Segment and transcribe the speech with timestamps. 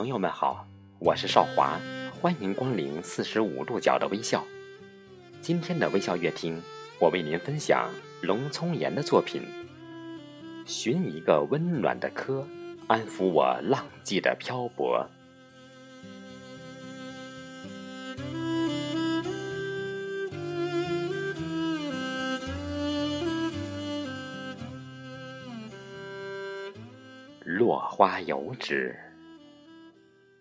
[0.00, 0.66] 朋友们好，
[0.98, 1.78] 我是少华，
[2.18, 4.42] 欢迎光临四十五度角的微笑。
[5.42, 6.58] 今天的微笑乐听，
[6.98, 7.90] 我为您分享
[8.22, 9.42] 龙聪岩的作品
[10.64, 12.40] 《寻一个温暖的科》，
[12.86, 15.06] 安抚我浪迹的漂泊。
[27.44, 28.98] 落花有旨，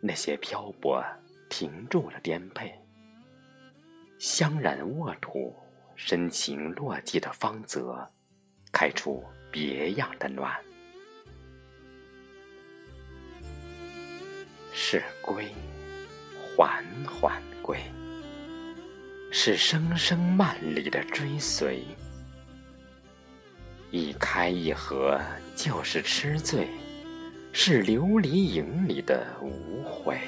[0.00, 1.04] 那些漂泊
[1.48, 2.74] 停住了颠沛，
[4.18, 5.54] 香染沃土，
[5.94, 8.08] 深情落寂的芳泽，
[8.72, 10.58] 开出别样的暖。
[14.72, 15.48] 是归，
[16.56, 17.78] 缓缓归，
[19.30, 21.84] 是声声慢里的追随。
[23.90, 25.20] 一开一合，
[25.54, 26.68] 就是痴醉。
[27.52, 30.18] 是琉璃影里的无悔。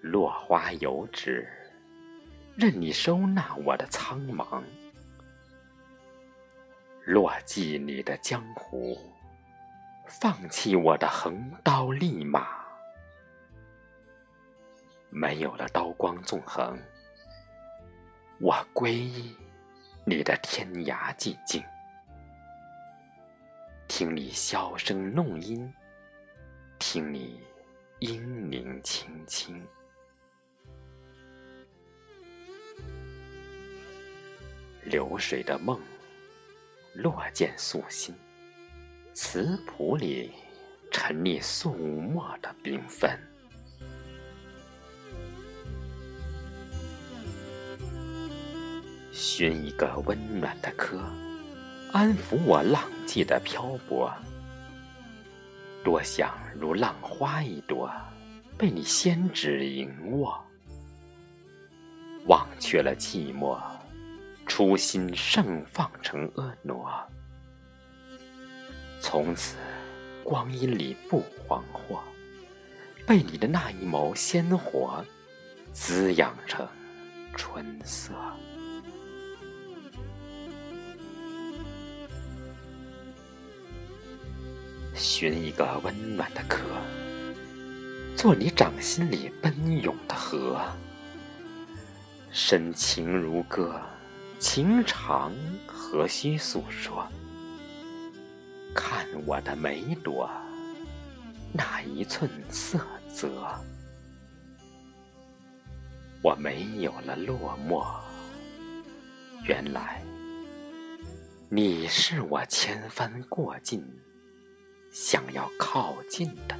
[0.00, 1.48] 落花有纸，
[2.56, 4.62] 任你收纳我的苍茫。
[7.04, 8.98] 落寂你的江湖，
[10.06, 12.48] 放弃我的横刀立马。
[15.10, 16.78] 没有了刀光纵横。
[18.42, 19.32] 我皈依
[20.04, 21.62] 你的天涯寂静，
[23.86, 25.72] 听你箫声弄音，
[26.76, 27.40] 听你
[28.00, 29.64] 音宁轻轻。
[34.82, 35.80] 流水的梦，
[36.94, 38.12] 落见素心，
[39.12, 40.32] 词谱里
[40.90, 43.16] 沉溺素墨的缤纷。
[49.12, 50.98] 寻一个温暖的壳，
[51.92, 54.10] 安抚我浪迹的漂泊。
[55.84, 57.92] 多想如浪花一朵，
[58.56, 60.42] 被你纤指盈握。
[62.26, 63.60] 忘却了寂寞，
[64.46, 67.06] 初心盛放成婀娜。
[68.98, 69.56] 从此
[70.24, 71.98] 光阴里不惶惑，
[73.06, 75.04] 被你的那一眸鲜活
[75.70, 76.66] 滋养成
[77.34, 78.14] 春色。
[84.94, 86.60] 寻一个温暖的壳，
[88.16, 90.60] 做你掌心里奔涌的河，
[92.30, 93.80] 深情如歌，
[94.38, 95.32] 情长
[95.66, 97.06] 何须诉说？
[98.74, 100.30] 看我的每朵，
[101.52, 102.78] 那一寸色
[103.12, 103.46] 泽，
[106.22, 107.84] 我没有了落寞。
[109.46, 110.02] 原来，
[111.48, 113.84] 你是我千帆过尽。
[114.92, 116.54] 想要靠近的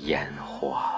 [0.00, 0.93] 烟火。